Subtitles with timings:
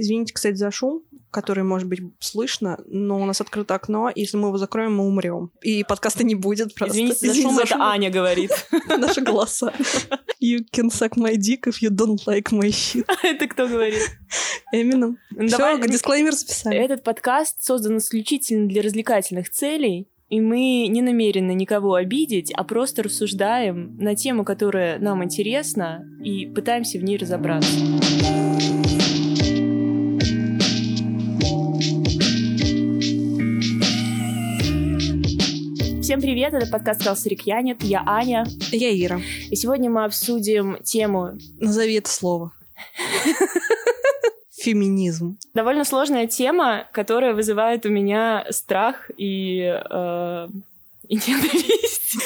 [0.00, 4.36] Извините, кстати, за шум, который, может быть, слышно, но у нас открыто окно, и если
[4.36, 5.50] мы его закроем, мы умрем.
[5.62, 6.96] И подкаста не будет просто.
[6.96, 8.50] Извините, за шум, это Аня говорит.
[8.88, 9.72] Наши голоса.
[10.42, 13.06] You can suck my dick if you don't like my shit.
[13.22, 14.00] Это кто говорит?
[14.72, 15.18] Эмином.
[15.46, 16.78] Все, дисклеймер записали.
[16.78, 20.08] Этот подкаст создан исключительно для развлекательных целей.
[20.30, 26.46] И мы не намерены никого обидеть, а просто рассуждаем на тему, которая нам интересна, и
[26.46, 27.68] пытаемся в ней разобраться.
[36.10, 38.44] Всем привет, это подкаст «Калсарик Янет», я Аня.
[38.72, 39.20] Я Ира.
[39.48, 41.38] И сегодня мы обсудим тему...
[41.60, 42.50] Назови это слово.
[44.50, 45.38] Феминизм.
[45.54, 50.48] Довольно сложная тема, которая вызывает у меня страх и, э,
[51.10, 52.16] и ненависть.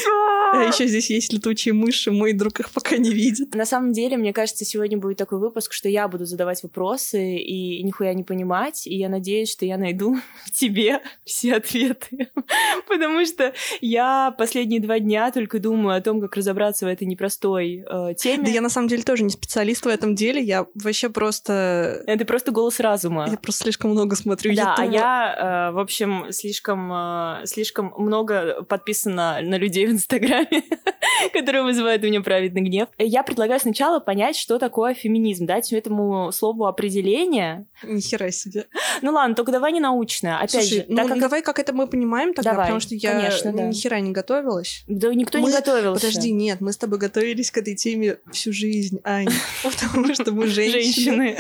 [0.53, 3.55] А еще здесь есть летучие мыши, мой друг их пока не видит.
[3.55, 7.83] На самом деле, мне кажется, сегодня будет такой выпуск, что я буду задавать вопросы и
[7.83, 12.31] нихуя не понимать, и я надеюсь, что я найду в тебе все ответы.
[12.89, 17.85] Потому что я последние два дня только думаю о том, как разобраться в этой непростой
[17.89, 18.45] э, теме.
[18.45, 22.03] Да я на самом деле тоже не специалист в этом деле, я вообще просто...
[22.07, 23.27] Это просто голос разума.
[23.31, 28.63] Я просто слишком много смотрю Да, а я, э, в общем, слишком, э, слишком много
[28.75, 30.65] подписана на людей в Инстаграме,
[31.33, 32.89] которые вызывают у меня праведный гнев.
[32.99, 37.67] Я предлагаю сначала понять, что такое феминизм, дать этому слову определение.
[37.85, 38.67] Нихера себе.
[39.01, 40.39] Ну ладно, только давай не научное.
[40.39, 41.21] Опять Слушай, же, ну, как...
[41.21, 43.63] давай как это мы понимаем тогда, давай, потому что я конечно, да.
[43.69, 44.83] ни хера не готовилась.
[44.89, 45.51] Да никто мы...
[45.51, 46.07] не готовился.
[46.07, 49.31] Подожди, нет, мы с тобой готовились к этой теме всю жизнь, Аня,
[49.63, 51.37] потому что мы женщины.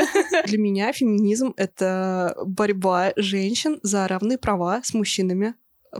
[0.46, 5.54] Для меня феминизм— это борьба женщин за равные права с мужчинами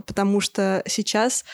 [0.05, 1.45] потому что сейчас,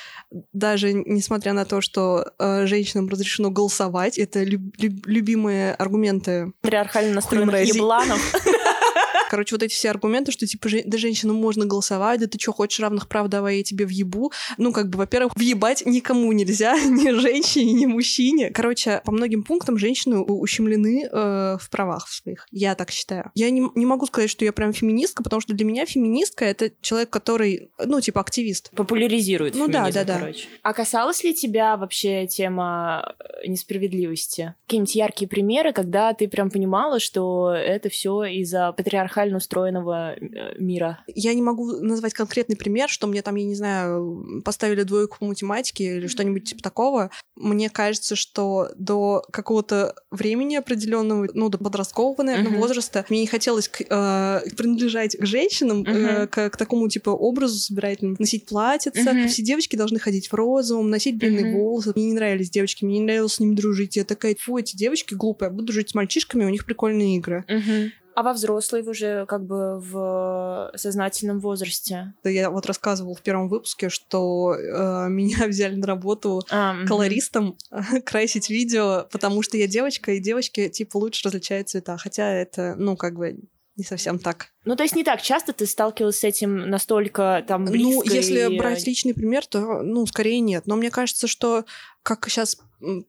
[0.54, 7.14] даже несмотря на то, что э, женщинам разрешено голосовать, это люб- люб- любимые аргументы Патриархально
[7.16, 8.20] настроенных ебланов.
[9.30, 12.80] Короче, вот эти все аргументы, что типа да женщинам можно голосовать, да ты что, хочешь
[12.80, 14.32] равных прав, давай я тебе въебу.
[14.58, 18.50] Ну, как бы, во-первых, въебать никому нельзя, ни женщине, ни мужчине.
[18.50, 22.48] Короче, по многим пунктам женщины ущемлены э, в правах своих.
[22.52, 23.32] Я так считаю.
[23.36, 26.72] Я не, не могу сказать, что я прям феминистка, потому что для меня феминистка— это
[26.82, 28.72] человек, который, ну, типа, активист.
[28.72, 30.20] Популяризирует Ну да, да, да.
[30.20, 30.48] Короче.
[30.62, 34.56] А касалась ли тебя вообще тема э, несправедливости?
[34.66, 40.56] Какие-нибудь яркие примеры, когда ты прям понимала, что это все из-за патриархального патриархально устроенного э,
[40.60, 41.04] мира.
[41.08, 45.26] Я не могу назвать конкретный пример, что мне там, я не знаю, поставили двойку по
[45.26, 47.10] математике или что-нибудь типа такого.
[47.36, 52.60] Мне кажется, что до какого-то времени определенного, ну, до подросткового, наверное, uh-huh.
[52.60, 56.24] возраста, мне не хотелось к, э, принадлежать к женщинам, uh-huh.
[56.24, 58.18] э, к, к такому типа образу собирательному.
[58.20, 59.28] Носить платьица, uh-huh.
[59.28, 61.58] все девочки должны ходить в розовом, носить длинные uh-huh.
[61.58, 61.94] волосы.
[61.96, 63.96] Мне не нравились девочки, мне не нравилось с ними дружить.
[63.96, 67.46] Я такая, фу, эти девочки глупые, я буду жить с мальчишками, у них прикольные игры.
[67.48, 67.90] Uh-huh.
[68.22, 72.14] А во взрослой уже как бы в сознательном возрасте?
[72.24, 78.02] Я вот рассказывала в первом выпуске, что э, меня взяли на работу а, колористом угу.
[78.06, 81.98] красить видео, потому что я девочка, и девочки типа лучше различают цвета.
[81.98, 83.40] Хотя это, ну, как бы
[83.78, 84.48] не совсем так.
[84.66, 88.06] Ну, то есть не так часто ты сталкивалась с этим настолько там ну, близко?
[88.06, 88.58] Ну, если и...
[88.58, 90.68] брать личный пример, то, ну, скорее нет.
[90.68, 91.66] Но мне кажется, что
[92.04, 92.58] как сейчас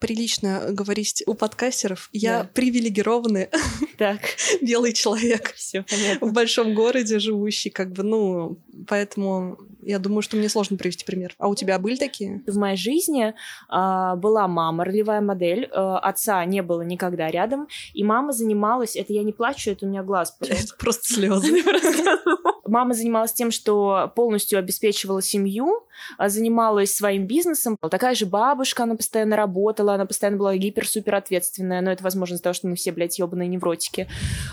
[0.00, 2.50] прилично говорить у подкастеров, я да.
[2.52, 3.48] привилегированный
[3.98, 4.20] так.
[4.60, 6.28] белый человек Все понятно.
[6.28, 11.34] в большом городе живущий, как бы, ну, поэтому я думаю, что мне сложно привести пример.
[11.38, 12.42] А у тебя были такие?
[12.46, 18.04] В моей жизни э, была мама, ролевая модель, э, отца не было никогда рядом, и
[18.04, 20.36] мама занималась, это я не плачу, это у меня глаз.
[20.78, 21.62] Просто слезы.
[22.66, 25.86] Мама занималась тем, что полностью обеспечивала семью,
[26.18, 27.76] а, занималась своим бизнесом.
[27.90, 32.44] Такая же бабушка, она постоянно работала, она постоянно была гипер-супер ответственная, но это возможно из-за
[32.44, 34.08] того, что мы все, блядь, ебаные невротики.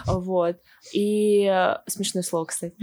[0.06, 0.58] Вот.
[0.94, 2.76] И э, смешное слово, кстати.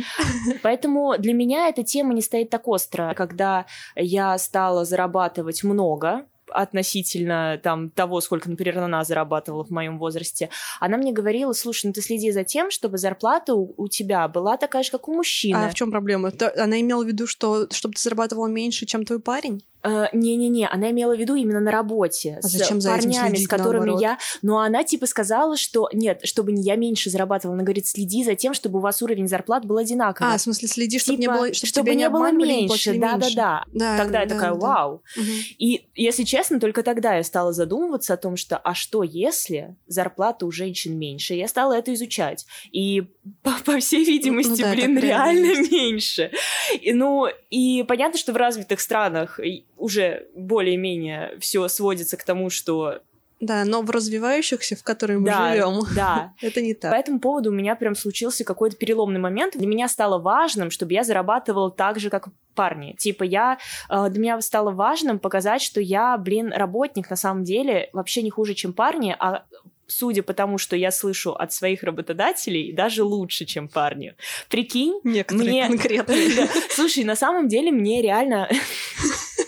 [0.63, 3.15] Поэтому для меня эта тема не стоит так остро.
[3.17, 10.51] Когда я стала зарабатывать много, относительно там того, сколько, например, она зарабатывала в моем возрасте,
[10.81, 14.57] она мне говорила, слушай, ну ты следи за тем, чтобы зарплата у, у тебя была
[14.57, 15.57] такая же, как у мужчины.
[15.57, 16.33] А в чем проблема?
[16.57, 19.63] Она имела в виду, что чтобы ты зарабатывала меньше, чем твой парень?
[19.87, 23.45] Э, не-не-не, она имела в виду именно на работе а с зачем за парнями, этим
[23.45, 24.01] с которыми наоборот?
[24.01, 24.19] я.
[24.43, 27.55] Но она типа сказала, что нет, чтобы не я меньше зарабатывала.
[27.55, 30.35] Она говорит, следи за тем, чтобы у вас уровень зарплат был одинаковый.
[30.35, 32.99] А, в смысле, следи, чтобы типа, не было, чтобы, чтобы не, было меньше.
[32.99, 33.97] Да, да, да, да.
[33.97, 34.59] Тогда да, я такая, да.
[34.59, 35.03] вау.
[35.17, 35.25] Угу.
[35.59, 40.47] И если честно, только тогда я стала задумываться о том, что а что если зарплата
[40.47, 41.35] у женщин меньше?
[41.35, 42.47] Я стала это изучать.
[42.73, 43.03] И
[43.43, 46.33] по, по всей видимости, ну, да, блин, реально меньше.
[46.81, 49.39] И, ну, и понятно, что в развитых странах
[49.77, 53.01] уже более-менее все сводится к тому, что
[53.41, 56.33] Да, но в развивающихся, в которые мы Да, живем, да.
[56.41, 56.95] это не По так.
[57.01, 59.57] этому поводу у меня прям случился какой-то переломный момент.
[59.57, 62.95] Для меня стало важным, чтобы я зарабатывала так же, как парни.
[62.99, 63.59] Типа я...
[63.91, 68.31] э, Для меня стало важным показать, что я, блин, работник на самом деле вообще не
[68.31, 69.45] хуже, чем парни, а
[69.89, 74.15] судя по тому, что я слышу от своих работодателей, даже лучше, чем парни.
[74.49, 76.29] Прикинь, Некоторые Мне- конкретные.
[76.37, 76.49] Да.
[76.71, 78.49] Слушай, на самом деле мне реально...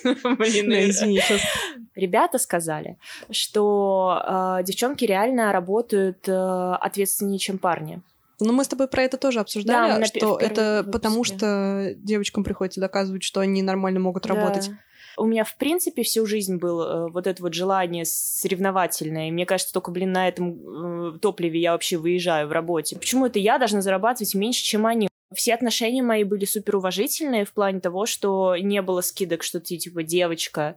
[0.38, 1.40] Блин, щас.
[1.94, 2.96] Ребята сказали,
[3.30, 4.22] что
[4.60, 8.00] э, девчонки реально работают э, ответственнее, чем парни.
[8.40, 10.92] Ну, мы с тобой про это тоже обсуждали, Да, на что это выпуске.
[10.92, 14.68] потому, что девочкам приходится доказывать, что они нормально могут работать.
[14.68, 14.78] Да.
[15.16, 19.28] У меня, в принципе, всю жизнь было э, вот это вот желание соревновательное.
[19.28, 22.96] И мне кажется, только, блин, на этом э, топливе я вообще выезжаю в работе.
[22.96, 25.08] Почему это я должна зарабатывать меньше, чем они?
[25.34, 29.76] Все отношения мои были супер уважительные в плане того, что не было скидок, что ты,
[29.76, 30.76] типа, девочка.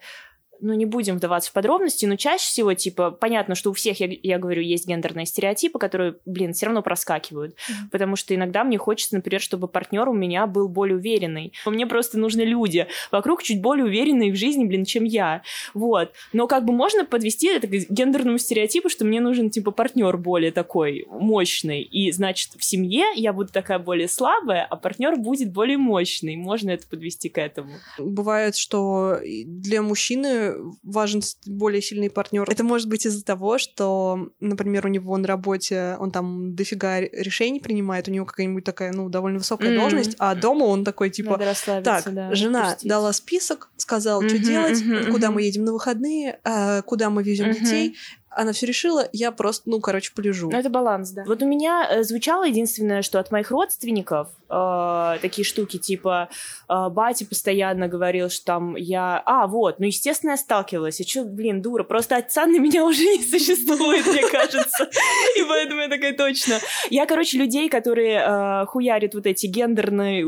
[0.61, 4.07] Ну, не будем вдаваться в подробности, но чаще всего, типа, понятно, что у всех, я,
[4.21, 7.55] я говорю, есть гендерные стереотипы, которые, блин, все равно проскакивают.
[7.91, 11.51] Потому что иногда мне хочется, например, чтобы партнер у меня был более уверенный.
[11.65, 15.41] Мне просто нужны люди вокруг чуть более уверенные в жизни, блин, чем я.
[15.73, 16.11] Вот.
[16.31, 20.51] Но как бы можно подвести это к гендерному стереотипу, что мне нужен, типа, партнер более
[20.51, 21.81] такой мощный.
[21.81, 26.35] И, значит, в семье я буду такая более слабая, а партнер будет более мощный.
[26.35, 27.71] Можно это подвести к этому.
[27.97, 30.50] Бывает, что для мужчины
[30.83, 32.49] важен более сильный партнер.
[32.49, 37.59] Это может быть из-за того, что, например, у него на работе он там дофига решений
[37.59, 39.79] принимает, у него какая-нибудь такая, ну, довольно высокая Мгм.
[39.79, 42.89] должность, а дома он такой, типа, Так, да, жена отпустить.
[42.89, 45.35] дала список, сказала, что Мгм, делать, мгм, куда мгм.
[45.35, 47.63] мы едем на выходные, а, куда мы везем Мгм.
[47.63, 47.95] детей.
[48.33, 50.49] Она все решила, я просто, ну, короче, полежу.
[50.49, 51.23] Ну, это баланс, да.
[51.25, 56.29] Вот у меня э, звучало единственное, что от моих родственников э, такие штуки, типа,
[56.69, 59.21] э, батя постоянно говорил, что там я...
[59.25, 61.01] А, вот, ну, естественно, я сталкивалась.
[61.01, 64.89] И что, блин, дура, просто отца на меня уже не существует, мне кажется.
[65.35, 66.59] И поэтому я такая точно.
[66.89, 70.25] Я, короче, людей, которые э, хуярят вот эти гендерные...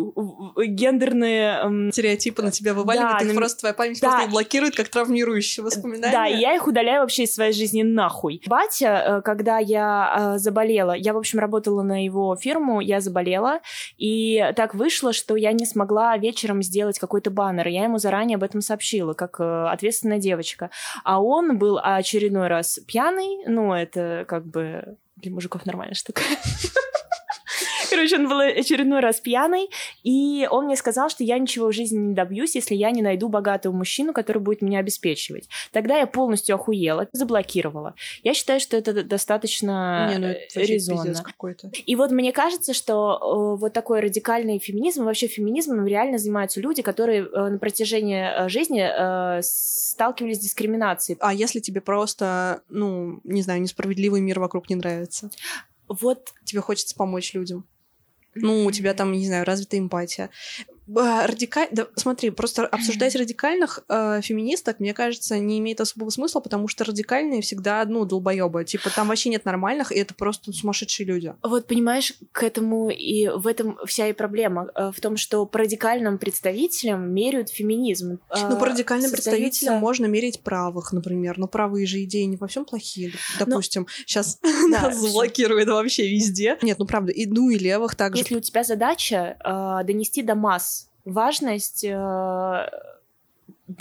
[0.57, 1.59] гендерные...
[1.63, 6.11] эм, Стереотипы на тебя вываливают, Да, их просто твоя память просто блокирует, как травмирующие воспоминания.
[6.11, 8.41] Да, я их удаляю вообще из своей жизни нахуй.
[8.47, 13.59] Батя, э, когда я э, заболела, я, в общем, работала на его фирму, я заболела,
[13.97, 17.67] и так вышло, что я не смогла вечером сделать какой-то баннер.
[17.67, 20.69] Я ему заранее об этом сообщила, как э, ответственная девочка.
[21.03, 26.21] А он был очередной раз пьяный, ну, это как бы для мужиков нормальная штука.
[27.93, 29.69] Короче, он был очередной раз пьяный,
[30.03, 33.29] и он мне сказал, что я ничего в жизни не добьюсь, если я не найду
[33.29, 35.47] богатого мужчину, который будет меня обеспечивать.
[35.71, 37.93] Тогда я полностью охуела, заблокировала.
[38.23, 41.23] Я считаю, что это достаточно Не, ну это вообще резонно.
[41.85, 46.81] И вот мне кажется, что э, вот такой радикальный феминизм, вообще феминизмом реально занимаются люди,
[46.81, 51.17] которые э, на протяжении э, жизни э, сталкивались с дискриминацией.
[51.21, 55.29] А если тебе просто, ну, не знаю, несправедливый мир вокруг не нравится?
[55.87, 57.65] Вот Тебе хочется помочь людям?
[58.35, 60.29] Ну, у тебя там, не знаю, развита эмпатия.
[60.87, 61.67] Радикаль...
[61.71, 66.83] Да, смотри, просто обсуждать радикальных э, феминисток, мне кажется, не имеет особого смысла, потому что
[66.83, 68.65] радикальные всегда, ну, долбоебы.
[68.65, 71.33] Типа, там вообще нет нормальных, и это просто сумасшедшие люди.
[71.41, 74.69] Вот, понимаешь, к этому и в этом вся и проблема.
[74.75, 78.19] э, В том, что по радикальным представителям меряют феминизм.
[78.29, 81.37] Ну, по Э, радикальным создаются- представителям можно мерить правых, например.
[81.37, 83.13] Но правые же идеи не во всем плохие.
[83.39, 84.39] Допустим, сейчас
[84.71, 86.57] Да, нас заблокируют вообще везде.
[86.61, 88.19] Нет, ну правда, и ну и левых также.
[88.21, 90.72] Если у тебя задача э, донести до масс
[91.05, 92.67] важность э,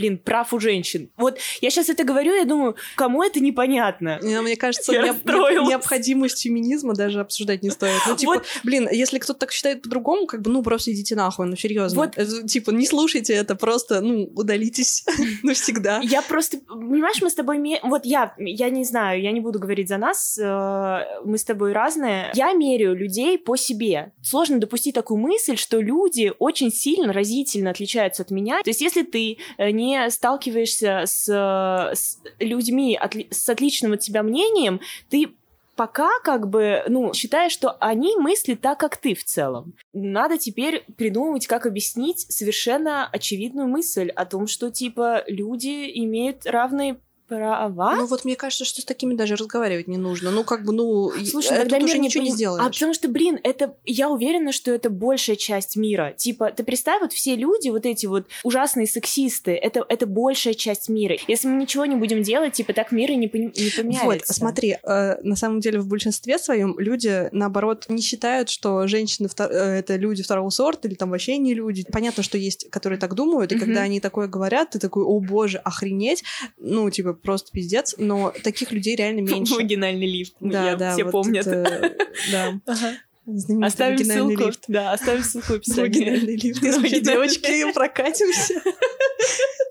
[0.02, 1.11] блин, прав у женщин.
[1.16, 4.18] Вот я сейчас это говорю, я думаю, кому это непонятно?
[4.23, 5.68] Не, Мне кажется, Я расстроилась.
[5.68, 8.00] необходимость феминизма даже обсуждать не стоит.
[8.09, 8.44] Ну, типа, Вот.
[8.64, 12.00] блин, если кто-то так считает по-другому, как бы, ну, просто идите нахуй, ну, серьезно.
[12.00, 12.47] Вот.
[12.49, 15.04] Типа, не слушайте это, просто, ну, удалитесь
[15.44, 16.00] навсегда.
[16.02, 19.88] Я просто, понимаешь, мы с тобой, вот я, я не знаю, я не буду говорить
[19.88, 22.30] за нас, э, мы с тобой разные.
[22.35, 24.12] Я меряю людей по себе.
[24.23, 28.62] Сложно допустить такую мысль, что люди очень сильно, разительно отличаются от меня.
[28.62, 34.23] То есть, если ты э, не сталкиваешься с, с людьми отли- с отличным от тебя
[34.23, 34.81] мнением,
[35.11, 35.29] ты
[35.77, 39.75] пока как бы, ну, считаешь, что они мыслят так, как ты в целом.
[39.93, 46.99] Надо теперь придумывать, как объяснить совершенно очевидную мысль о том, что, типа, люди имеют равные
[47.37, 47.97] права.
[47.97, 50.31] Ну, вот мне кажется, что с такими даже разговаривать не нужно.
[50.31, 52.65] Ну, как бы, ну, Слушай, э, тогда тут уже не ничего не поним- сделаешь.
[52.67, 56.15] А потому что, блин, это я уверена, что это большая часть мира.
[56.17, 60.89] Типа, ты представь, вот все люди, вот эти вот ужасные сексисты, это, это большая часть
[60.89, 61.17] мира.
[61.29, 64.05] Если мы ничего не будем делать, типа, так мир и не, пон- не поменяется.
[64.07, 69.29] Вот, смотри, э, на самом деле в большинстве своем люди, наоборот, не считают, что женщины
[69.29, 71.85] вто- э, это люди второго сорта или там вообще не люди.
[71.91, 73.65] Понятно, что есть, которые так думают, и Мгм.
[73.65, 76.23] когда они такое говорят, ты такой, о боже, охренеть.
[76.59, 79.55] Ну, типа, просто пиздец, но таких людей реально меньше.
[79.55, 80.35] Вагинальный лифт.
[80.41, 80.93] Да, Я- да.
[80.93, 81.47] Все вот помнят.
[81.47, 81.97] это,
[82.31, 82.61] да.
[82.67, 82.95] Ага.
[83.25, 84.47] Знаменитый Оставим ссылку.
[84.47, 84.64] лифт.
[84.69, 85.81] Да, оставим ссылку в описании.
[85.83, 86.62] Вагинальный лифт.
[86.62, 88.55] Если Вагинальный девочки прокатимся.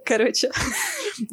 [0.05, 0.51] Короче.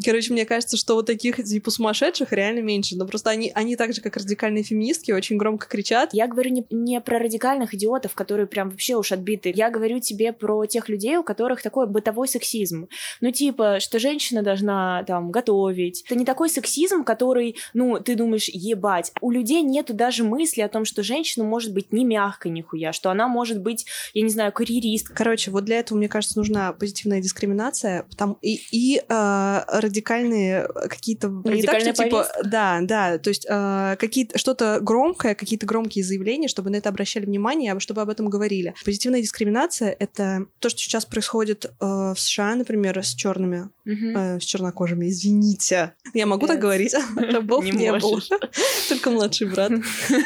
[0.04, 2.96] Короче, мне кажется, что вот таких типа сумасшедших реально меньше.
[2.96, 6.10] Но просто они, они так же, как радикальные феминистки, очень громко кричат.
[6.12, 9.52] Я говорю не, не про радикальных идиотов, которые прям вообще уж отбиты.
[9.54, 12.88] Я говорю тебе про тех людей, у которых такой бытовой сексизм.
[13.20, 16.04] Ну, типа, что женщина должна там готовить.
[16.06, 19.12] Это не такой сексизм, который, ну, ты думаешь, ебать.
[19.20, 23.10] У людей нету даже мысли о том, что женщина может быть не мягкой нихуя, что
[23.10, 25.14] она может быть, я не знаю, карьеристкой.
[25.16, 31.28] Короче, вот для этого, мне кажется, нужна позитивная дискриминация потому, и, и э, радикальные какие-то...
[31.44, 36.48] не так, что, типа, да, да, то есть э, какие-то, что-то громкое, какие-то громкие заявления,
[36.48, 38.74] чтобы на это обращали внимание, а чтобы об этом говорили.
[38.84, 45.08] Позитивная дискриминация— это то, что сейчас происходит э, в США, например, с черными, с чернокожими,
[45.08, 45.94] извините.
[46.14, 46.94] Я могу так говорить?
[47.16, 48.20] Рабов Не было.
[48.88, 49.72] Только младший брат.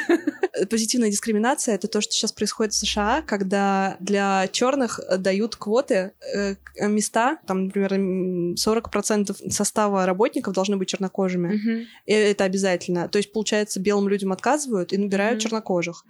[0.70, 6.54] Позитивная дискриминация это то, что сейчас происходит в США, когда для черных дают квоты, э,
[6.80, 11.86] места, там, например, м, 40% состава работников должны быть чернокожими.
[12.06, 13.08] Это обязательно.
[13.08, 16.04] То есть, получается, белым людям отказывают и набирают чернокожих.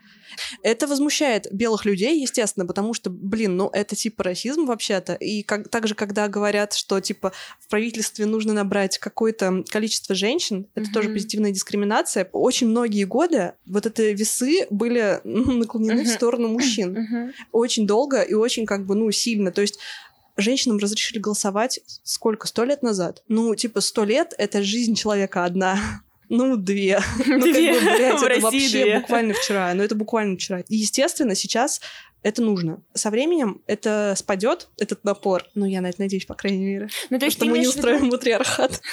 [0.63, 5.15] Это возмущает белых людей, естественно, потому что, блин, ну это типа расизм вообще-то.
[5.15, 10.91] И как, также, когда говорят, что типа в правительстве нужно набрать какое-то количество женщин, это
[10.93, 11.17] тоже Мгм.
[11.17, 12.29] позитивная дискриминация.
[12.33, 16.15] Очень многие годы вот это весы были ну, наклонены в Мгм.
[16.15, 16.93] сторону мужчин.
[16.93, 17.33] Мгм.
[17.53, 19.53] Очень долго и очень как бы, ну, сильно.
[19.53, 19.79] То есть
[20.37, 22.47] женщинам разрешили голосовать сколько?
[22.47, 23.23] Сто лет назад?
[23.29, 25.79] Ну, типа, сто лет— это жизнь человека одна.
[26.29, 26.99] Ну, две.
[27.19, 27.79] Ну, как бы, Две.
[27.79, 29.01] блядь, В это вообще две.
[29.01, 29.75] буквально вчера.
[29.75, 30.61] Ну, это буквально вчера.
[30.61, 31.83] И, естественно, сейчас
[32.23, 32.83] это нужно.
[32.95, 35.45] Со временем это спадет, этот напор.
[35.55, 36.88] Ну, я на это надеюсь, по крайней мере.
[37.11, 38.81] Ну, то есть Что мы не в виду- устроим матриархат.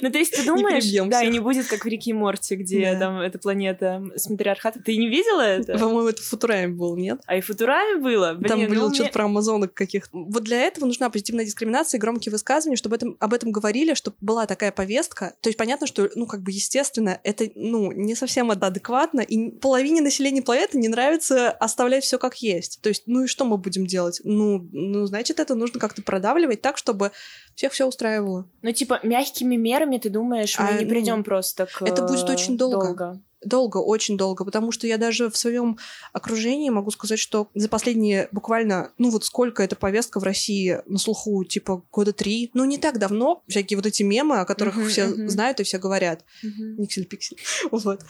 [0.00, 2.96] Ну, то есть ты думаешь, да, и не будет, как в Рике и Морти, где
[2.98, 4.82] там эта планета с матриархатом.
[4.82, 5.78] Ты не видела это?
[5.78, 7.20] По-моему, это в Футураме был, нет?
[7.26, 8.36] А и в Футураме было?
[8.48, 10.10] Там ну, было что-то про амазонок каких-то.
[10.12, 14.46] Вот для этого нужна позитивная дискриминация и громкие высказывания, чтобы об этом говорили, чтобы была
[14.46, 15.34] такая повестка.
[15.40, 20.00] То есть понятно, что, ну, как бы, естественно, это, ну, не совсем адекватно, и половине
[20.00, 22.71] населения планеты не нравится оставлять все как есть.
[22.80, 24.20] То есть, ну и что мы будем делать?
[24.24, 27.12] Ну, ну значит, это нужно как-то продавливать так, чтобы
[27.54, 28.48] всех все устраивало.
[28.62, 31.82] Ну, типа, мягкими мерами, ты думаешь, мы А, не ну, придем просто к...
[31.82, 32.86] это будет очень долго.
[32.86, 33.20] долго.
[33.44, 35.76] Долго, очень долго, потому что я даже в своем
[36.12, 40.96] окружении могу сказать, что за последние буквально, ну вот сколько эта повестка в России на
[40.96, 44.88] слуху, типа года три, ну не так давно, всякие вот эти мемы, о которых Мгм,
[44.88, 45.28] все мгм.
[45.28, 46.82] знают и все говорят, Мгм.
[46.82, 47.38] никсель-пиксель,
[47.72, 48.02] вот.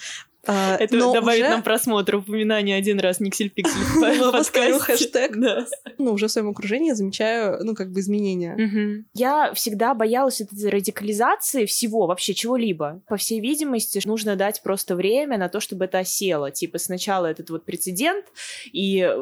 [0.47, 3.71] А, Это но добавит уже, нам просмотр, упоминание один раз Никсель-Пиксель
[4.01, 4.01] в
[4.33, 4.79] подкасте.
[4.81, 5.37] хэштег.
[5.37, 5.67] Да.
[5.99, 8.57] ну, уже в своем окружении я замечаю, ну, как бы изменения.
[8.57, 9.07] Мгм.
[9.15, 13.03] Я всегда боялась этой радикализации всего, вообще чего-либо.
[13.09, 16.51] По всей видимости, нужно дать просто время на то, чтобы это осело.
[16.51, 18.27] Типа сначала этот вот прецедент,
[18.73, 19.13] и э,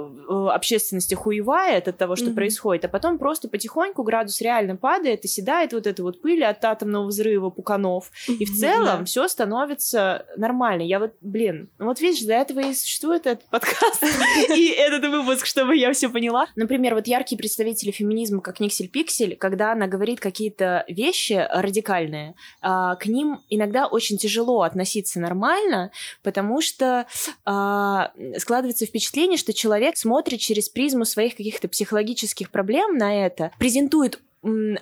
[0.51, 2.35] общественность охуевает от того, что Мгм.
[2.37, 6.65] происходит, а потом просто потихоньку градус реально падает, и седает вот эта вот пыль от
[6.65, 8.11] атомного взрыва пуканов.
[8.29, 9.05] И в целом Да.
[9.05, 10.83] все становится нормально.
[10.83, 14.03] Я вот, блин, ну вот видишь, для этого и существует этот подкаст
[14.57, 16.47] и этот выпуск, чтобы я все поняла.
[16.57, 22.97] Например, вот яркие представители феминизма, как Никсель Пиксель, когда она говорит какие-то вещи радикальные, а,
[22.97, 25.91] к ним иногда очень тяжело относиться нормально,
[26.23, 27.07] потому что
[27.45, 34.21] а, складывается впечатление, что человек смотрит через призму своих каких-то психологических проблем на это, презентует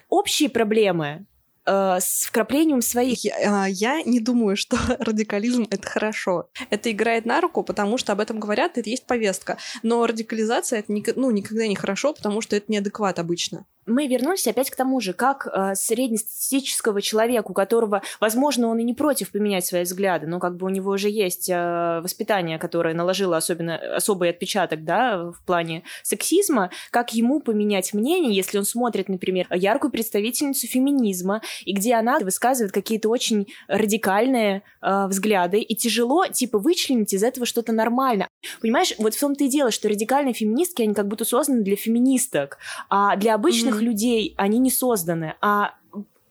[0.08, 1.26] общие проблемы
[1.68, 3.24] э, с вкраплением своих.
[3.24, 6.48] Я, а, я не думаю, что радикализм— это хорошо.
[6.70, 9.58] Это играет на руку, потому что об этом говорят, и это есть повестка.
[9.82, 13.66] Но радикализация— это ну, никогда не хорошо, потому что это неадекват обычно.
[13.88, 18.84] Мы вернулись опять к тому же, как э, среднестатистического человека, у которого, возможно, он и
[18.84, 22.94] не против поменять свои взгляды, но как бы у него уже есть э, воспитание, которое
[22.94, 29.08] наложило особенно особый отпечаток, да, в плане сексизма, как ему поменять мнение, если он смотрит,
[29.08, 36.26] например, яркую представительницу феминизма, и где она высказывает какие-то очень радикальные э, взгляды, и тяжело,
[36.26, 38.28] типа, вычленить из этого что-то нормально.
[38.60, 42.58] Понимаешь, вот в том-то и дело, что радикальные феминистки, они как будто созданы для феминисток,
[42.90, 43.77] а для обычных.
[43.82, 45.34] Людей они не созданы.
[45.40, 45.74] А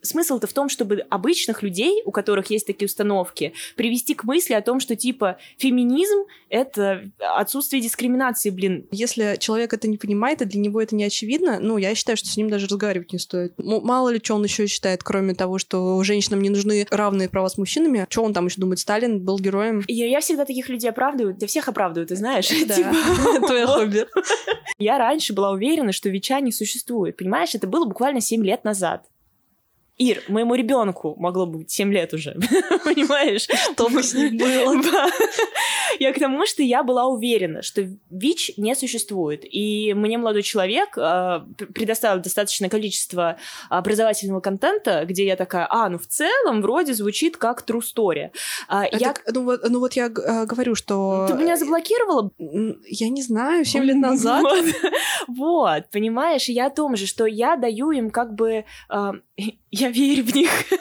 [0.01, 4.61] смысл-то в том, чтобы обычных людей, у которых есть такие установки, привести к мысли о
[4.61, 8.85] том, что типа феминизм— это отсутствие дискриминации, блин.
[8.91, 12.27] Если человек это не понимает, и для него это не очевидно, ну, я считаю, что
[12.27, 13.53] с ним даже разговаривать не стоит.
[13.57, 17.57] Мало ли, что он еще считает, кроме того, что женщинам не нужны равные права с
[17.57, 18.05] мужчинами.
[18.09, 18.79] Что он там еще думает?
[18.79, 19.83] Сталин был героем.
[19.87, 22.49] И я всегда таких людей оправдываю, я всех оправдываю, ты знаешь?
[22.67, 22.93] Да, Типа,
[23.47, 24.07] твое хобби.
[24.77, 27.17] Я раньше была уверена, что ВИЧа не существует.
[27.17, 29.05] Понимаешь, это было буквально 7 лет назад.
[29.97, 32.33] Ир, моему ребенку могло быть 7 лет уже,
[32.85, 33.47] понимаешь?
[33.73, 34.75] Что бы с ним было?
[35.99, 39.43] Я к тому, что я была уверена, что ВИЧ не существует.
[39.43, 41.41] И мне молодой человек э,
[41.73, 43.37] предоставил достаточное количество
[43.69, 48.29] образовательного контента, где я такая, а, ну в целом вроде звучит как true story.
[48.67, 49.13] А, а я...
[49.13, 51.25] Так, ну, вот, ну вот я э, говорю, что...
[51.27, 52.29] Ты меня заблокировала?
[52.37, 54.43] Я не знаю, 7 лет назад.
[54.43, 54.65] Вот,
[55.27, 56.49] вот понимаешь?
[56.49, 58.65] Я о том же, что я даю им как бы...
[58.89, 59.13] Э,
[59.71, 60.51] я верю в них.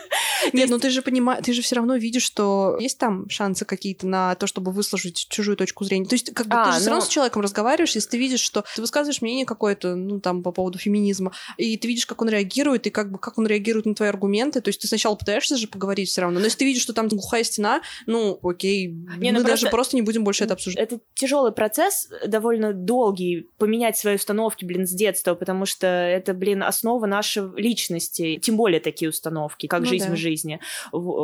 [0.52, 4.06] Нет, ну ты же понимаешь, ты же все равно видишь, что есть там шансы какие-то
[4.06, 6.06] на то, чтобы выслушать чужую точку зрения.
[6.06, 6.80] То есть, как бы а, ты же ну...
[6.80, 10.42] все равно с человеком разговариваешь, если ты видишь, что ты высказываешь мнение какое-то, ну, там,
[10.42, 13.86] по поводу феминизма, и ты видишь, как он реагирует, и как бы как он реагирует
[13.86, 14.60] на твои аргументы.
[14.60, 16.38] То есть ты сначала пытаешься же поговорить все равно.
[16.38, 19.96] Но если ты видишь, что там глухая стена, ну, окей, не, мы ну, даже просто
[19.96, 20.82] не будем больше это обсуждать.
[20.82, 26.62] Это тяжелый процесс, довольно долгий, поменять свои установки, блин, с детства, потому что это, блин,
[26.62, 28.38] основа нашей личности.
[28.42, 30.12] Тем более такие установки, как ну, жизнь да.
[30.12, 30.35] в жизни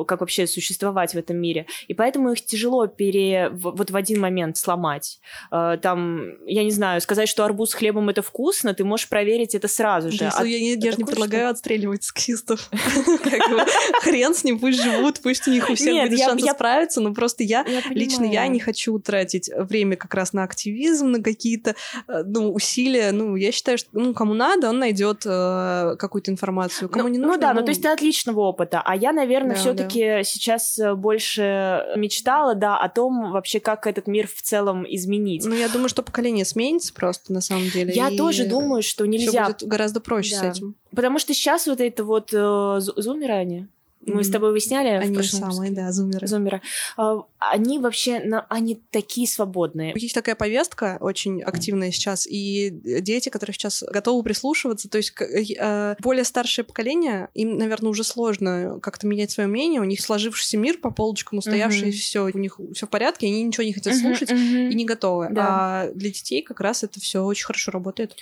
[0.06, 1.66] как вообще существовать в этом мире.
[1.88, 3.50] И поэтому их тяжело пере...
[3.52, 5.20] вот в один момент сломать.
[5.50, 9.54] Э, там, я не знаю, сказать, что арбуз с хлебом это вкусно, ты можешь проверить
[9.54, 10.18] это сразу же.
[10.18, 12.70] Да, а я, я, я же не предлагаю отстреливать сексистов.
[14.02, 17.42] Хрен с ним, пусть живут, пусть у них у всех будет шанс справиться, но просто
[17.42, 21.74] я, лично я не хочу тратить время как раз на активизм, на какие-то
[22.08, 23.12] э, ну, усилия.
[23.12, 26.88] Ну, я считаю, что ну, кому надо, он найдет э, какую-то информацию.
[26.88, 28.80] Кому не нужно, ну да, ну то есть ты отличного опыта.
[28.92, 30.22] А я, наверное, все-таки да.
[30.22, 35.46] сейчас э, больше мечтала, да, о том вообще, как этот мир в целом изменить.
[35.46, 37.94] Ну, я думаю, что поколение сменится просто на самом деле.
[37.94, 39.46] Я тоже думаю, что нельзя.
[39.46, 40.52] будет гораздо проще да.
[40.52, 40.74] с этим.
[40.94, 43.66] Потому что сейчас вот это вот э, зумеры они
[44.06, 44.24] мы mm-hmm.
[44.24, 45.74] с тобой выясняли они прошлом самые, выпуске.
[45.74, 46.26] да, зумеры.
[46.26, 46.62] Зумеры.
[46.96, 48.16] А, они вообще,
[48.48, 49.92] они такие свободные.
[49.96, 55.96] Есть такая повестка очень активная сейчас, и дети, которые сейчас готовы прислушиваться, то есть э,
[56.00, 60.78] более старшее поколение, им, наверное, уже сложно как-то менять свое мнение, у них сложившийся мир
[60.78, 61.92] по полочкам устоявший, mm-hmm.
[61.92, 64.70] все, у них все в порядке, они ничего не хотят слушать mm-hmm.
[64.70, 65.28] и не готовы.
[65.30, 65.46] Да.
[65.48, 68.16] А для детей как раз это все очень хорошо работает.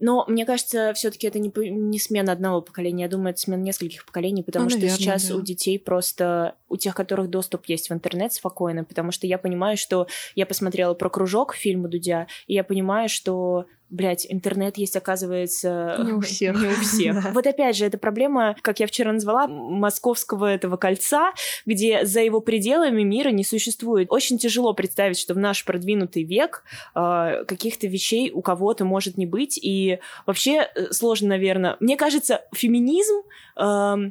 [0.00, 4.04] Но мне кажется, все-таки это не, не смена одного поколения, я думаю, это смена нескольких
[4.04, 5.36] поколений, потому ну, что наверное, сейчас сейчас да.
[5.36, 9.76] у детей просто, у тех, которых доступ есть в интернет спокойно, потому что я понимаю,
[9.76, 16.00] что я посмотрела про кружок фильма Дудя, и я понимаю, что Блять, интернет есть, оказывается,
[16.04, 16.60] не у всех.
[16.60, 17.14] Не у всех.
[17.24, 17.30] да.
[17.32, 21.32] Вот опять же, это проблема, как я вчера назвала, московского этого кольца,
[21.66, 24.06] где за его пределами мира не существует.
[24.10, 26.62] Очень тяжело представить, что в наш продвинутый век
[26.94, 29.58] э, каких-то вещей у кого-то может не быть.
[29.60, 31.76] И вообще э, сложно, наверное.
[31.80, 33.22] Мне кажется, феминизм
[33.56, 34.10] э,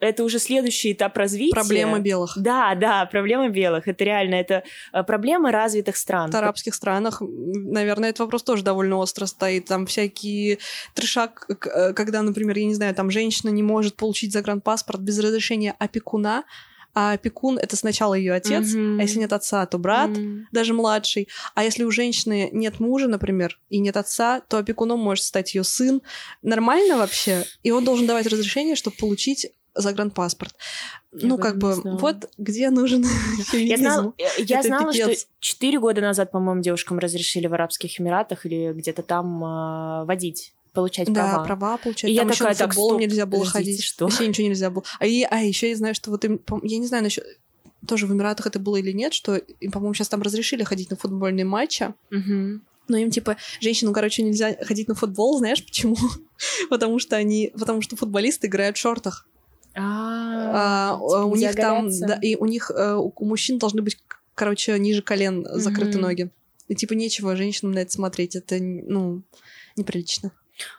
[0.00, 1.54] это уже следующий этап развития.
[1.54, 2.32] Проблема белых.
[2.36, 3.86] Да, да, проблема белых.
[3.86, 6.30] Это реально, это э, проблема развитых стран.
[6.30, 9.66] В арабских странах, наверное, этот вопрос тоже довольно остро стоит.
[9.66, 10.58] Там всякие
[10.94, 15.74] трешак, э, когда, например, я не знаю, там женщина не может получить загранпаспорт без разрешения
[15.78, 16.44] опекуна,
[16.94, 18.98] а опекун это сначала ее отец, mm-hmm.
[18.98, 20.44] а если нет отца, то брат, mm-hmm.
[20.50, 21.28] даже младший.
[21.54, 25.62] А если у женщины нет мужа, например, и нет отца, то опекуном может стать ее
[25.62, 26.02] сын.
[26.42, 27.44] Нормально вообще?
[27.62, 30.54] И он должен давать разрешение, чтобы получить загранпаспорт.
[31.12, 33.04] Я ну, как бы, вот где нужен.
[33.52, 38.72] Я, знал, я знала, что четыре года назад, по-моему, девушкам разрешили в Арабских Эмиратах или
[38.72, 41.44] где-то там э, водить получать да, права.
[41.44, 42.10] права получать.
[42.10, 43.82] И Там я такая, так, стоп, нельзя было ходить.
[43.82, 44.04] Что?
[44.04, 44.84] Вообще ничего нельзя было.
[44.98, 47.24] А, и, а еще я знаю, что вот им, я не знаю насчет
[47.86, 50.96] тоже в Эмиратах это было или нет, что им, по-моему, сейчас там разрешили ходить на
[50.96, 51.94] футбольные матчи.
[52.10, 52.60] Угу.
[52.88, 55.96] Но им, типа, женщинам, короче, нельзя ходить на футбол, знаешь почему?
[56.70, 59.26] потому что они, потому что футболисты играют в шортах.
[59.74, 63.98] А, а у них там, да, и у них, э, у мужчин должны быть,
[64.34, 66.30] короче, ниже колен закрыты ноги.
[66.68, 69.22] И типа нечего женщинам на это смотреть, это, ну,
[69.76, 70.32] неприлично.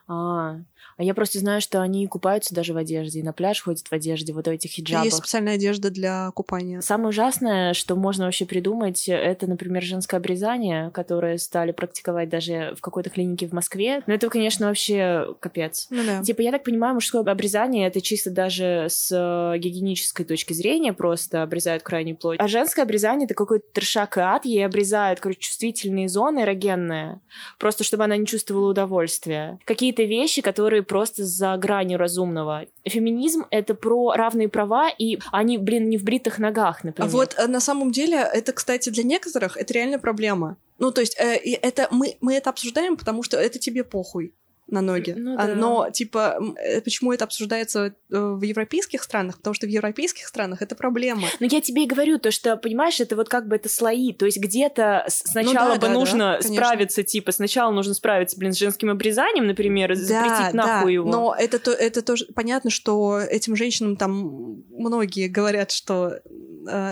[0.08, 0.62] А,
[0.97, 3.93] а я просто знаю, что они купаются даже в одежде, и на пляж ходят в
[3.93, 5.06] одежде, вот в этих хиджабах.
[5.06, 6.82] Есть специальная одежда для купания.
[6.82, 12.82] Самое ужасное, что можно вообще придумать, это, например, женское обрезание, которое стали практиковать даже в
[12.82, 14.04] какой-то клинике в Москве.
[14.08, 15.88] Но это, конечно, вообще капец.
[15.89, 16.23] Ну, да.
[16.23, 21.43] Типа, я так понимаю, мужское обрезание это чисто даже с э, гигиенической точки зрения просто
[21.43, 22.39] обрезают крайнюю плоть.
[22.39, 27.19] А женское обрезание это какой-то трешак и ад, ей обрезают, короче, чувствительные зоны эрогенные,
[27.60, 29.60] просто чтобы она не чувствовала удовольствия.
[29.65, 32.65] Какие-то вещи, которые просто за гранью разумного.
[32.86, 37.10] Феминизм— это про равные права, и они, блин, не в бритых ногах, например.
[37.10, 40.58] А вот э, на самом деле это, кстати, для некоторых это реально проблема.
[40.80, 44.34] Ну, то есть э, это мы, мы это обсуждаем, потому что это тебе похуй.
[44.72, 45.14] На ноги.
[45.18, 45.56] Ну А, да.
[45.56, 49.38] Но, типа, э, почему это обсуждается э, в европейских странах?
[49.38, 51.28] Потому что в европейских странах это проблема.
[51.40, 54.14] Ну, я тебе и говорю, то, что, понимаешь, это вот как бы это слои.
[54.14, 56.54] То есть где-то с- сначала Ну да, бы да, да, нужно конечно.
[56.56, 60.94] справиться, типа, сначала нужно справиться, блин, с женским обрезанием, например, и запретить да, нахуй да,
[60.94, 61.10] его.
[61.12, 66.30] но это, то, это тоже понятно, что этим женщинам там многие говорят, что э,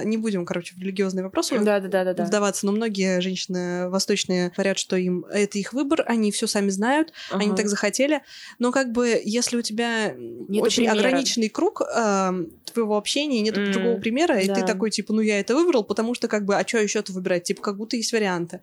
[0.03, 2.23] не будем, короче, в религиозные вопросы Да, да, да, да, да.
[2.25, 7.13] вдаваться, но многие женщины восточные говорят, что им это их выбор, они все сами знают,
[7.31, 7.57] они Ага.
[7.57, 8.21] так захотели.
[8.59, 10.97] Но как бы если у тебя Нету очень примера.
[10.97, 12.31] ограниченный круг э,
[12.73, 14.63] твоего общения, нет М, другого примера, и ты да.
[14.63, 17.43] такой типа, ну я это выбрал, потому что как бы, а что еще-то выбирать?
[17.43, 18.61] Типа, как будто есть варианты.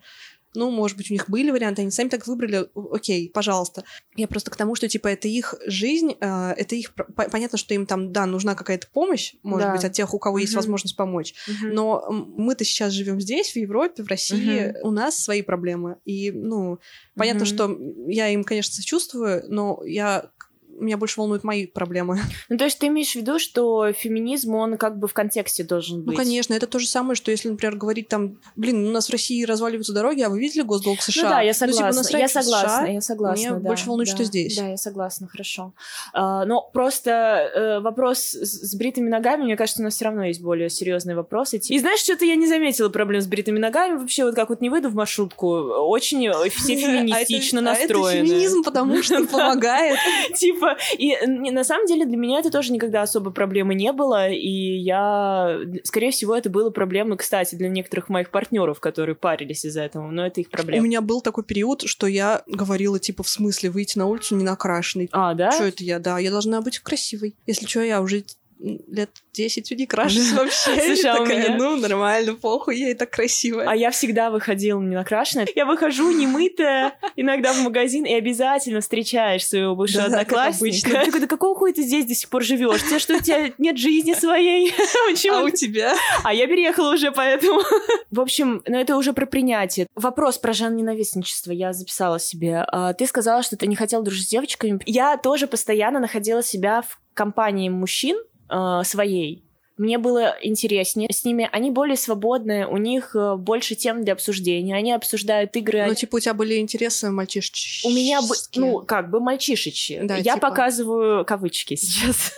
[0.57, 3.83] Ну, может быть, у них были варианты, они сами так выбрали, окей, пожалуйста.
[4.15, 6.95] Я просто к тому, что, типа, это их жизнь, э, это их...
[7.15, 9.73] Понятно, что им там, да, нужна какая-то помощь, может Да.
[9.73, 11.35] быть, от тех, у кого есть возможность помочь.
[11.47, 11.73] Мгм.
[11.75, 15.97] Но мы-то сейчас живем здесь, в Европе, в России, у нас свои проблемы.
[16.05, 16.79] И, ну,
[17.15, 20.31] понятно, что я им, конечно, сочувствую, но я
[20.79, 22.19] меня больше волнуют мои проблемы.
[22.49, 26.03] Ну, то есть ты имеешь в виду, что феминизм, он как бы в контексте должен
[26.03, 26.15] быть?
[26.15, 29.11] Ну, конечно, это то же самое, что если, например, говорить там, блин, у нас в
[29.11, 31.23] России разваливаются дороги, а вы видели госдолг США?
[31.23, 32.17] Ну да, я Ну, типа, согласна.
[32.17, 33.41] я в США, согласна, я согласна.
[33.41, 34.55] Меня да, больше волнует, да, что здесь.
[34.55, 35.73] Да, я согласна, хорошо.
[36.13, 40.41] А, но просто э, вопрос с, бритыми ногами, мне кажется, у нас все равно есть
[40.41, 41.57] более серьезные вопросы.
[41.57, 43.97] И знаешь, что-то я не заметила проблем с бритыми ногами.
[43.97, 48.07] Вообще, вот как вот не выйду в маршрутку, очень э, все феминистично а настроены.
[48.07, 49.97] А это феминизм, потому что помогает.
[50.35, 50.66] Типа,
[50.97, 54.29] и э, не- на самом деле для меня это тоже никогда особо проблемы не было,
[54.29, 59.81] и я, скорее всего, это было проблемой, кстати, для некоторых моих партнеров, которые парились из-за
[59.81, 60.85] этого, но это их У проблема.
[60.85, 65.09] меня был такой период, что я говорила, типа, в смысле, выйти на улицу не накрашенной.
[65.11, 65.51] А, да?
[65.51, 65.99] Что это я?
[65.99, 67.35] Да, я должна быть красивой.
[67.45, 68.23] Если что, я уже
[68.59, 70.75] лет 10 не крашусь вообще.
[70.85, 73.69] Слушай, а такая, меня- ну, нормально, похуй, я и так красивая.
[73.69, 75.47] А я всегда выходила не накрашенная.
[75.55, 81.05] Я выхожу немытая иногда в магазин, и обязательно встречаешь своего бывшего одноклассника.
[81.05, 82.83] такой, да какого хуя ты здесь до сих пор живешь?
[82.83, 84.73] Тебе что, у тебя нет жизни своей?
[85.31, 85.95] А у ты- тебя?
[86.23, 87.61] А я переехала уже, поэтому...
[88.11, 89.87] В общем, ну это уже про принятие.
[89.95, 92.63] Вопрос про жан-ненавистничество я записала себе.
[92.67, 94.79] А, Ты сказала, что ты не хотела дружить с девочками.
[94.85, 98.17] Я тоже постоянно находила себя в компании мужчин
[98.49, 99.46] а, своей.
[99.77, 101.49] Мне было интереснее с ними.
[101.51, 104.75] Они более свободные, у них э, больше тем для обсуждения.
[104.75, 105.85] Они обсуждают игры.
[105.87, 107.85] Ну, типа, у тебя были интересы мальчишечки.
[107.85, 108.19] У меня,
[108.55, 109.99] ну, как бы мальчишечи.
[110.03, 110.49] Да, Я типа.
[110.49, 112.33] показываю кавычки сейчас.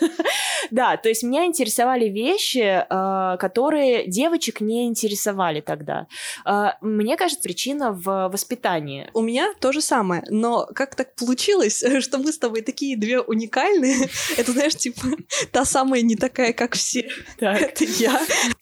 [0.71, 6.08] Да, то есть меня интересовали вещи, э, которые девочек не интересовали тогда.
[6.45, 9.10] Э, Мне кажется, причина в воспитании.
[9.13, 13.19] У меня то же самое, но как так получилось, что мы с тобой такие две
[13.21, 14.10] уникальные?
[14.38, 15.08] Это, знаешь, типа,
[15.52, 17.10] та самая не такая, как все.
[17.38, 18.20] Это я.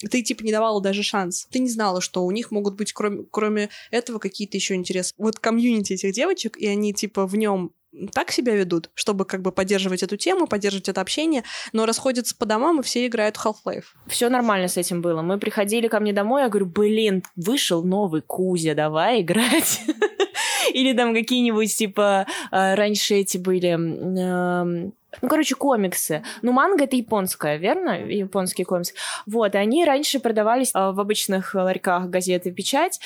[0.09, 1.47] Ты, типа, не давала даже шанс.
[1.51, 5.13] Ты не знала, что у них могут быть, кроме, кроме этого, какие-то еще интересы.
[5.17, 7.71] Вот комьюнити этих девочек, и они, типа, в нем
[8.13, 12.45] так себя ведут, чтобы как бы поддерживать эту тему, поддерживать это общение, но расходятся по
[12.45, 13.85] домам, и все играют в Half-Life.
[14.07, 15.21] Все нормально с этим было.
[15.21, 19.81] Мы приходили ко мне домой, я говорю, блин, вышел новый Кузя, давай играть.
[20.73, 24.91] Или там какие-нибудь, типа, э, раньше эти были...
[25.21, 26.23] Ну, короче, комиксы.
[26.41, 27.99] Ну, манга это японская, верно?
[28.05, 28.93] Японские комиксы.
[29.25, 32.99] Вот, и они раньше продавались э, в обычных ларьках газеты «Печать».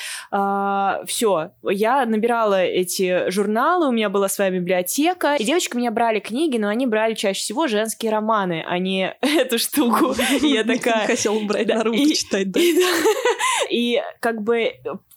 [1.06, 6.58] Все, я набирала эти журналы, у меня была своя библиотека, и девочки меня брали книги,
[6.58, 10.14] но они брали чаще всего женские романы, а не эту штуку.
[10.42, 11.06] И я такая...
[11.12, 12.60] Хотела брать Наруто и- читать, да?
[13.70, 14.74] И как бы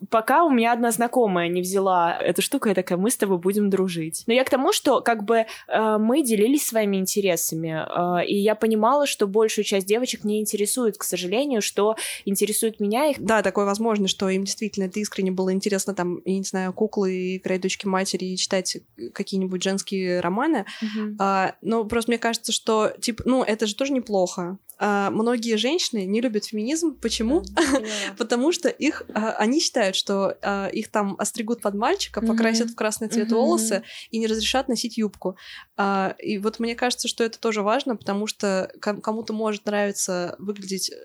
[0.10, 3.70] пока у меня одна знакомая не взяла эту штуку, я такая, мы с тобой будем
[3.70, 4.24] дружить.
[4.28, 7.86] Но я к тому, что как бы э, мы делились своими интересами,
[8.22, 13.08] э, и я понимала, что большую часть девочек не интересует, к сожалению, что интересует меня
[13.08, 13.18] их.
[13.20, 17.38] Да, такое возможно, что им действительно это искренне было интересно, там, я не знаю, куклы,
[17.38, 18.78] играть дочки матери и читать
[19.14, 20.66] какие-нибудь женские романы.
[21.20, 24.58] А, но просто мне кажется, что, типа, ну, это же тоже неплохо.
[24.78, 26.96] А, многие женщины не любят феминизм.
[27.00, 27.44] Почему?
[28.18, 32.76] Потому что их, а, они считают, что а, их там остригут под мальчика, покрасят в
[32.76, 33.36] красный цвет Мгм.
[33.36, 35.38] волосы и не разрешат носить юбку.
[35.78, 40.36] А, и вот мне кажется, что это тоже важно, потому что ком- кому-то может нравиться
[40.40, 40.96] выглядеть э,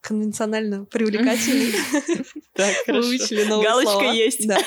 [0.00, 1.72] конвенционально привлекательной.
[2.54, 4.46] Так, новые Галочка есть.
[4.46, 4.58] Да.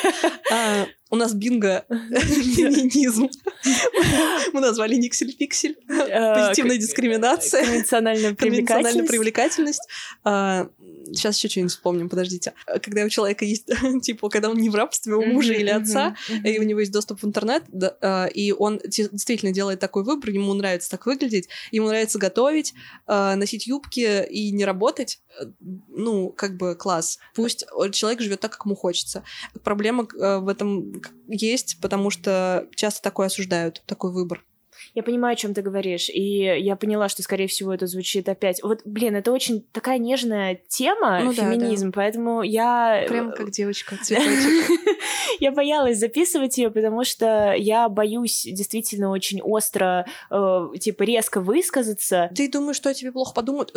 [1.09, 3.29] А, У нас бинго феминизм.
[4.53, 5.75] Мы назвали Никсель-Пиксель.
[5.87, 7.63] Позитивная дискриминация.
[7.65, 9.07] Конвенциональная привлекательность.
[9.09, 9.87] привлекательность.
[10.23, 10.69] А,
[11.07, 12.53] Сейчас еще что-нибудь вспомним, подождите.
[12.83, 13.69] Когда у человека есть,
[14.01, 17.21] типа, когда он не в рабстве у мужа или отца, и у него есть доступ
[17.21, 17.63] в интернет,
[18.01, 22.73] а, и он де- действительно делает такой выбор, ему нравится так выглядеть, ему нравится готовить,
[23.05, 25.45] а, носить юбки и не работать, э,
[25.87, 27.19] ну, как бы класс.
[27.35, 29.23] Пусть человек живет так, как ему хочется.
[29.63, 30.96] Проблема э, в этом,
[31.27, 34.43] есть, потому что часто такое осуждают, такой выбор.
[34.97, 38.63] Я понимаю, о чем ты говоришь, и я поняла, что, скорее всего, это звучит опять.
[38.63, 41.95] Вот, блин, это очень такая нежная тема, ну, феминизм, да, да.
[41.97, 43.05] поэтому я...
[43.07, 44.71] Прям как девочка, цветочек.
[45.39, 52.31] Я боялась записывать ее, потому что я боюсь действительно очень остро, э, типа, резко высказаться.
[52.33, 53.75] Ты думаешь, что о тебе плохо подумают?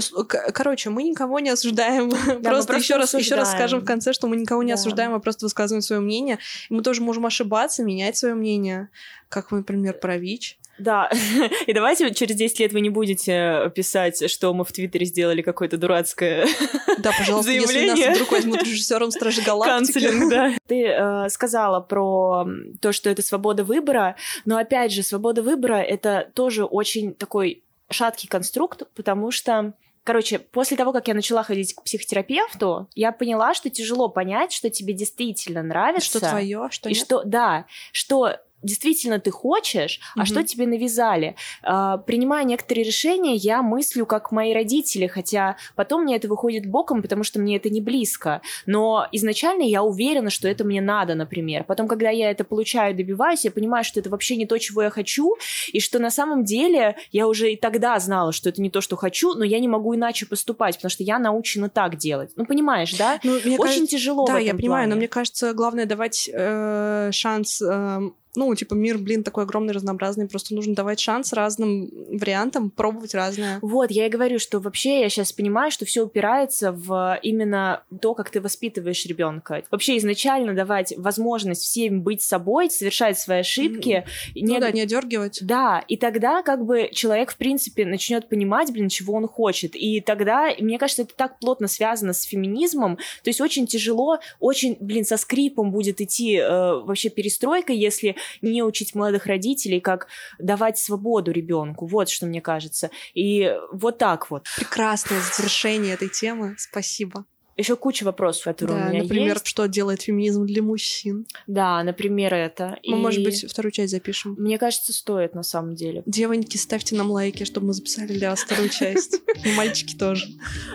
[0.54, 2.11] Короче, мы никого не осуждаем.
[2.42, 5.44] просто еще раз, еще раз скажем в конце, что мы никого не осуждаем, а просто
[5.44, 6.38] высказываем свое мнение.
[6.70, 8.88] мы тоже можем ошибаться, менять свое мнение.
[9.28, 10.56] Как, например, про ВИЧ.
[10.80, 11.10] Да,
[11.66, 15.76] и давайте через 10 лет вы не будете писать, что мы в Твиттере сделали какое-то
[15.76, 16.46] дурацкое
[16.98, 17.88] Да, пожалуйста, заявление.
[17.88, 19.92] если нас вдруг возьмут режиссером Стражи Галактики.
[19.92, 20.52] Канцелинг, да.
[20.66, 22.46] Ты э, сказала про
[22.80, 28.28] то, что это свобода выбора, но опять же, свобода выбора— это тоже очень такой шаткий
[28.28, 33.68] конструкт, потому что Короче, после того, как я начала ходить к психотерапевту, я поняла, что
[33.68, 36.18] тяжело понять, что тебе действительно нравится.
[36.18, 37.04] Что твое, что и нет?
[37.04, 40.25] что, да, что действительно ты хочешь, а mm-hmm.
[40.27, 41.37] что тебе навязали.
[41.62, 47.03] А, принимая некоторые решения, я мыслю как мои родители, хотя потом мне это выходит боком,
[47.03, 48.42] потому что мне это не близко.
[48.66, 51.64] Но изначально я уверена, что это мне надо, например.
[51.64, 54.90] Потом, когда я это получаю, добиваюсь, я понимаю, что это вообще не то, чего я
[54.90, 55.37] хочу,
[55.73, 58.96] и что на самом деле я уже и тогда знала, что это не то, что
[58.96, 62.31] хочу, но я не могу иначе поступать, потому что я научена так делать.
[62.37, 63.18] Ну, понимаешь, да?
[63.23, 64.27] Ну, Очень кажется, тяжело.
[64.27, 64.90] Да, я понимаю, плане.
[64.90, 70.28] но мне кажется, главное давать э, шанс э, ну, типа, мир, блин, такой огромный, разнообразный,
[70.28, 73.58] просто нужно давать шанс разным вариантам, пробовать разное.
[73.62, 78.14] Вот, я и говорю, что вообще я сейчас понимаю, что все упирается в именно то,
[78.14, 79.62] как ты воспитываешь ребенка.
[79.70, 84.04] Вообще изначально давать возможность всем быть собой, совершать свои ошибки.
[84.34, 84.40] Mm-hmm.
[84.40, 84.54] Не...
[84.54, 85.38] Ну да, не одергивать.
[85.42, 89.74] Да, и тогда как бы человек, в принципе, начнет понимать, блин, чего он хочет.
[89.74, 94.76] И тогда, мне кажется, это так плотно связано с феминизмом, то есть очень тяжело, очень,
[94.80, 100.78] блин, со скрипом будет идти э, вообще перестройка, если не учить молодых родителей, как давать
[100.78, 101.87] свободу ребенку.
[101.87, 102.90] Вот что мне кажется.
[103.14, 104.46] И вот так вот.
[104.56, 106.54] Прекрасное завершение этой темы.
[106.59, 107.24] Спасибо.
[107.61, 109.46] Еще куча вопросов, которые да, у меня например, есть.
[109.46, 111.27] что делает феминизм для мужчин.
[111.46, 112.79] Да, например, это.
[112.87, 113.01] Мы, и...
[113.01, 114.35] может быть, вторую часть запишем.
[114.38, 116.03] Мне кажется, стоит на самом деле.
[116.07, 119.20] Девоньки, ставьте нам лайки, чтобы мы записали для вас вторую часть.
[119.44, 120.27] И мальчики тоже.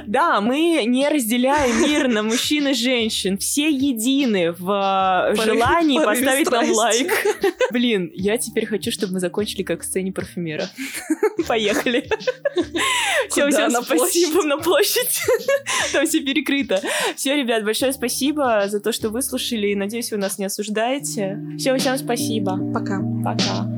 [0.06, 3.40] Да, мы не разделяем мир на мужчин и женщин.
[3.40, 7.12] Все едины в э, желании поставить нам лайк.
[7.72, 10.70] Блин, я теперь хочу, чтобы мы закончили как в сцене парфюмера.
[11.48, 12.08] Поехали.
[13.30, 15.20] Все, всем спасибо на площадь.
[15.94, 16.75] Там все перекрыто.
[17.16, 19.74] Все, ребят, большое спасибо за то, что выслушали.
[19.74, 21.40] Надеюсь, вы нас не осуждаете.
[21.58, 22.58] Все, всем спасибо.
[22.74, 23.02] Пока.
[23.24, 23.75] Пока.